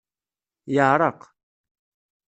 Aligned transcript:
Yeɛreq. 0.73 1.21